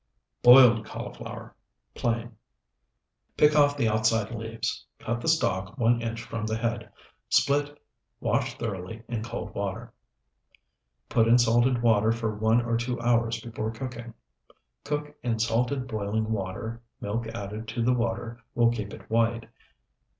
BOILED 0.41 0.83
CAULIFLOWER 0.83 1.53
(PLAIN) 1.93 2.35
Pick 3.37 3.55
off 3.55 3.77
the 3.77 3.87
outside 3.87 4.31
leaves, 4.31 4.83
cut 4.97 5.21
the 5.21 5.27
stalk 5.27 5.77
one 5.77 6.01
inch 6.01 6.23
from 6.23 6.47
the 6.47 6.57
head, 6.57 6.91
split, 7.29 7.79
wash 8.19 8.57
thoroughly 8.57 9.03
in 9.07 9.21
cold 9.21 9.53
water. 9.53 9.93
Put 11.07 11.27
in 11.27 11.37
salted 11.37 11.83
water 11.83 12.11
for 12.11 12.33
one 12.35 12.61
or 12.61 12.77
two 12.77 12.99
hours 12.99 13.39
before 13.41 13.69
cooking. 13.69 14.15
Cook 14.83 15.15
in 15.21 15.37
salted, 15.37 15.87
boiling 15.87 16.31
water 16.31 16.81
(milk 16.99 17.27
added 17.27 17.67
to 17.67 17.83
the 17.83 17.93
water 17.93 18.39
will 18.55 18.71
keep 18.71 18.95
it 18.95 19.07
white). 19.07 19.47